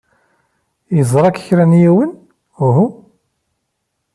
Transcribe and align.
Yeẓra-k 0.95 1.37
kra 1.47 1.65
n 1.69 1.79
yiwen? 1.81 2.11
Uhu. 2.65 2.87